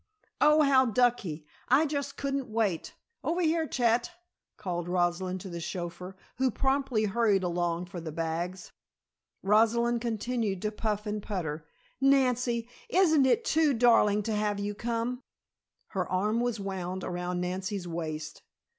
[0.41, 1.45] "Oh, how ducky!
[1.69, 2.95] I just couldn't wait.
[3.23, 3.67] Over here.
[3.67, 4.09] Chet!"
[4.57, 8.71] called Rosalind to the chauffeur, who promptly hurried along for the bags.
[9.43, 11.67] Rosalind continued to puff and putter.
[12.01, 12.67] "Nancy!
[12.89, 15.21] Isn't it too darling to have you come?"
[15.89, 18.41] Her arm was wound around Nancy's waist.